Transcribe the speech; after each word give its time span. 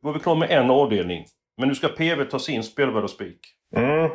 var 0.00 0.12
vi 0.12 0.20
klara 0.20 0.36
med 0.36 0.50
en 0.50 0.70
avdelning. 0.70 1.24
Men 1.58 1.68
nu 1.68 1.74
ska 1.74 1.88
PV 1.88 2.24
ta 2.24 2.38
sin 2.38 2.62
spelvärd 2.62 3.04
och 3.04 3.10
spik. 3.10 3.38
Mm. 3.76 4.10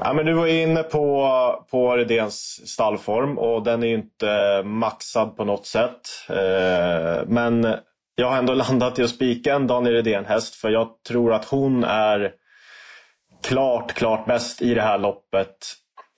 Ja, 0.00 0.12
men 0.12 0.26
du 0.26 0.32
var 0.32 0.46
inne 0.46 0.82
på, 0.82 1.66
på 1.70 1.96
Redéns 1.96 2.68
stallform 2.68 3.38
och 3.38 3.62
den 3.62 3.82
är 3.82 3.86
ju 3.86 3.94
inte 3.94 4.30
eh, 4.30 4.64
maxad 4.64 5.36
på 5.36 5.44
något 5.44 5.66
sätt. 5.66 6.00
Eh, 6.28 7.26
men 7.26 7.74
jag 8.14 8.30
har 8.30 8.36
ändå 8.38 8.54
landat 8.70 8.98
i 8.98 9.02
att 9.02 9.10
spika 9.10 9.54
en 9.54 9.66
Daniel 9.66 9.94
Redén-häst 9.94 10.54
för 10.54 10.70
jag 10.70 10.88
tror 11.08 11.32
att 11.32 11.44
hon 11.44 11.84
är 11.84 12.32
klart, 13.42 13.92
klart 13.92 14.26
bäst 14.26 14.62
i 14.62 14.74
det 14.74 14.82
här 14.82 14.98
loppet. 14.98 15.56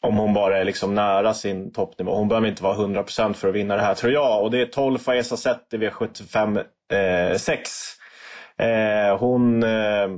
Om 0.01 0.17
hon 0.17 0.35
bara 0.35 0.59
är 0.59 0.65
liksom 0.65 0.95
nära 0.95 1.35
sin 1.35 1.73
toppnivå. 1.73 2.15
Hon 2.15 2.29
behöver 2.29 2.49
inte 2.49 2.63
vara 2.63 2.77
100% 2.77 3.33
för 3.33 3.49
att 3.49 3.55
vinna 3.55 3.77
det 3.77 3.83
här 3.83 3.95
tror 3.95 4.13
jag. 4.13 4.43
Och 4.43 4.51
det 4.51 4.61
är 4.61 4.67
12 4.67 4.99
Faesa 4.99 5.37
Zet 5.37 5.75
i 5.75 5.77
V75 5.77 6.65
eh, 6.93 7.37
6. 7.37 7.98
Eh, 8.59 9.17
hon... 9.19 9.63
Eh, 9.63 10.09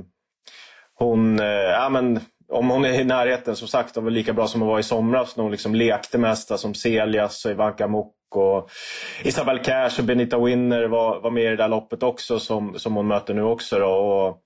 hon, 1.01 1.39
eh, 1.39 1.69
ja 1.71 1.89
men 1.89 2.19
om 2.51 2.69
hon 2.69 2.85
är 2.85 2.99
i 2.99 3.03
närheten, 3.03 3.55
som 3.55 3.67
sagt, 3.67 3.97
var 3.97 4.09
lika 4.09 4.33
bra 4.33 4.47
som 4.47 4.61
hon 4.61 4.69
var 4.69 4.79
i 4.79 4.83
somras 4.83 5.37
när 5.37 5.43
hon 5.43 5.51
liksom 5.51 5.75
lekte 5.75 6.17
hästar 6.17 6.53
alltså, 6.53 6.57
Som 6.57 6.73
Celias 6.73 7.45
och 7.45 7.51
Ivanka 7.51 7.87
Mok 7.87 8.15
och 8.35 8.69
Isabel 9.23 9.59
Cash 9.59 9.99
och 9.99 10.05
Benita 10.05 10.39
Winner 10.39 10.83
var, 10.83 11.19
var 11.19 11.31
med 11.31 11.43
i 11.43 11.47
det 11.47 11.55
där 11.55 11.67
loppet 11.67 12.03
också 12.03 12.39
som, 12.39 12.79
som 12.79 12.95
hon 12.95 13.07
möter 13.07 13.33
nu 13.33 13.43
också. 13.43 13.79
Då. 13.79 13.87
Och, 13.87 14.37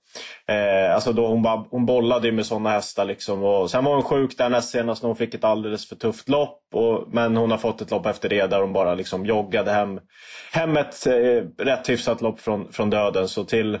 eh, 0.54 0.94
alltså 0.94 1.12
då 1.12 1.26
hon, 1.26 1.42
bara, 1.42 1.64
hon 1.70 1.86
bollade 1.86 2.26
ju 2.26 2.32
med 2.32 2.46
sådana 2.46 2.70
hästar. 2.70 3.04
Liksom. 3.04 3.44
Och 3.44 3.70
sen 3.70 3.84
var 3.84 3.94
hon 3.94 4.02
sjuk 4.02 4.38
där 4.38 4.48
näst 4.48 4.70
senast 4.70 5.02
när 5.02 5.08
hon 5.08 5.16
fick 5.16 5.34
ett 5.34 5.44
alldeles 5.44 5.88
för 5.88 5.96
tufft 5.96 6.28
lopp. 6.28 6.60
Och, 6.74 7.04
men 7.08 7.36
hon 7.36 7.50
har 7.50 7.58
fått 7.58 7.80
ett 7.80 7.90
lopp 7.90 8.06
efter 8.06 8.28
det 8.28 8.46
där 8.46 8.60
hon 8.60 8.72
bara 8.72 8.94
liksom 8.94 9.26
joggade 9.26 9.72
hem, 9.72 10.00
hem 10.52 10.76
ett 10.76 11.06
eh, 11.06 11.64
rätt 11.64 11.88
hyfsat 11.88 12.20
lopp 12.20 12.40
från, 12.40 12.72
från 12.72 12.90
döden. 12.90 13.28
Så 13.28 13.44
till 13.44 13.78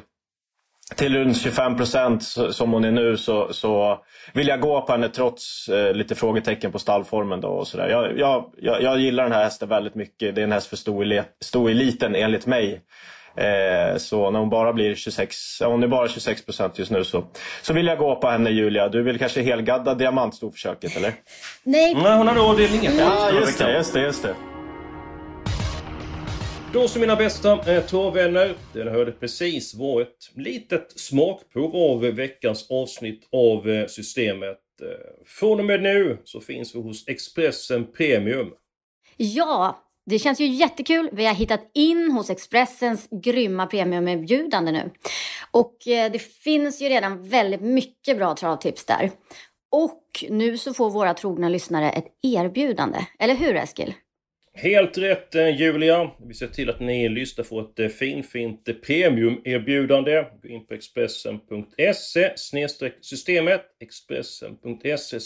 till 0.94 1.16
runt 1.16 1.36
25 1.36 1.76
procent 1.76 2.22
som 2.50 2.72
hon 2.72 2.84
är 2.84 2.90
nu 2.90 3.16
så, 3.16 3.52
så 3.52 3.98
vill 4.32 4.48
jag 4.48 4.60
gå 4.60 4.80
på 4.80 4.92
henne 4.92 5.08
trots 5.08 5.68
eh, 5.68 5.94
lite 5.94 6.14
frågetecken 6.14 6.72
på 6.72 6.78
stallformen. 6.78 7.40
Då 7.40 7.48
och 7.48 7.68
så 7.68 7.76
där. 7.76 7.88
Jag, 7.88 8.18
jag, 8.18 8.82
jag, 8.82 8.98
gillar 8.98 9.22
den 9.22 9.32
här 9.32 9.44
hästen 9.44 9.68
väldigt 9.68 9.94
mycket. 9.94 10.34
Det 10.34 10.40
är 10.40 10.44
en 10.44 10.52
häst 10.52 10.66
för 10.66 10.76
stor 11.44 11.70
eliten 11.70 12.14
enligt 12.14 12.46
mig. 12.46 12.80
Eh, 13.36 13.96
så 13.96 14.30
när 14.30 14.40
hon 14.40 14.50
bara 14.50 14.72
blir 14.72 14.94
26, 14.94 15.36
ja, 15.60 15.68
hon 15.68 15.82
är 15.82 15.88
bara 15.88 16.08
26 16.08 16.44
procent 16.44 16.78
just 16.78 16.90
nu 16.90 17.04
så, 17.04 17.24
så 17.62 17.72
vill 17.72 17.86
jag 17.86 17.98
gå 17.98 18.16
på 18.16 18.28
henne 18.28 18.50
Julia. 18.50 18.88
Du 18.88 19.02
vill 19.02 19.18
kanske 19.18 19.42
helgadda 19.42 19.94
diamantstorförsöket 19.94 20.96
eller? 20.96 21.12
Nej. 21.62 21.94
Nej, 21.94 22.16
hon 22.16 22.28
hade 22.28 22.40
avdelning 22.40 22.90
Ja, 22.98 23.30
just 23.30 23.58
det, 23.58 23.72
just 23.72 23.92
det, 23.92 24.00
just 24.00 24.22
det. 24.22 24.55
Då 26.76 26.88
så 26.88 26.98
mina 26.98 27.16
bästa 27.16 27.74
eh, 27.74 27.84
travvänner. 27.84 28.54
Den 28.72 28.88
hörde 28.88 29.12
precis 29.12 29.74
var 29.74 30.00
ett 30.00 30.30
litet 30.34 31.00
smakprov 31.00 31.76
av 31.76 32.00
veckans 32.00 32.70
avsnitt 32.70 33.28
av 33.32 33.68
eh, 33.68 33.86
Systemet. 33.86 34.58
Eh, 34.82 35.24
från 35.26 35.58
och 35.58 35.64
med 35.64 35.82
nu 35.82 36.18
så 36.24 36.40
finns 36.40 36.74
vi 36.74 36.78
hos 36.78 37.08
Expressen 37.08 37.92
Premium. 37.92 38.50
Ja, 39.16 39.82
det 40.06 40.18
känns 40.18 40.40
ju 40.40 40.46
jättekul. 40.46 41.10
Vi 41.12 41.26
har 41.26 41.34
hittat 41.34 41.70
in 41.74 42.10
hos 42.10 42.30
Expressens 42.30 43.08
grymma 43.10 43.66
premiumerbjudande 43.66 44.72
nu. 44.72 44.90
Och 45.50 45.88
eh, 45.88 46.12
det 46.12 46.18
finns 46.18 46.82
ju 46.82 46.88
redan 46.88 47.28
väldigt 47.28 47.60
mycket 47.60 48.16
bra 48.16 48.34
travtips 48.34 48.84
där. 48.84 49.10
Och 49.72 50.04
nu 50.28 50.58
så 50.58 50.74
får 50.74 50.90
våra 50.90 51.14
trogna 51.14 51.48
lyssnare 51.48 51.90
ett 51.90 52.06
erbjudande. 52.22 52.98
Eller 53.18 53.34
hur 53.34 53.56
Eskil? 53.56 53.94
Helt 54.58 54.98
rätt 54.98 55.34
eh, 55.34 55.60
Julia! 55.60 56.10
Vi 56.26 56.34
ser 56.34 56.46
till 56.46 56.70
att 56.70 56.80
ni 56.80 57.08
lyssnar 57.08 57.44
får 57.44 57.62
ett 57.62 57.78
eh, 57.78 57.88
finfint 57.88 58.68
eh, 58.68 58.74
premiumerbjudande. 58.74 60.24
Gå 60.42 60.48
in 60.48 60.66
på 60.66 60.74
Expressen.se 60.74 62.32
systemet 63.00 63.62
Expressen.se 63.80 65.20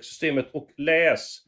systemet 0.00 0.46
och 0.52 0.68
läs! 0.76 1.38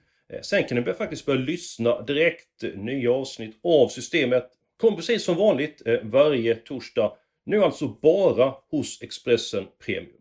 Sen 0.42 0.64
kan 0.64 0.78
ni 0.78 0.92
faktiskt 0.92 1.26
börja 1.26 1.40
lyssna 1.40 2.02
direkt. 2.02 2.62
Nya 2.74 3.12
avsnitt 3.12 3.60
av 3.62 3.88
Systemet 3.88 4.50
kommer 4.80 4.96
precis 4.96 5.24
som 5.24 5.36
vanligt 5.36 5.82
varje 6.02 6.54
torsdag. 6.54 7.12
Nu 7.46 7.62
alltså 7.62 7.88
bara 7.88 8.54
hos 8.70 9.02
Expressen 9.02 9.66
Premium. 9.86 10.12